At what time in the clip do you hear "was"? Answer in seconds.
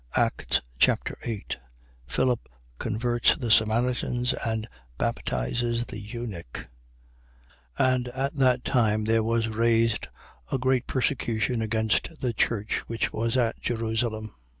9.21-9.47, 13.13-13.37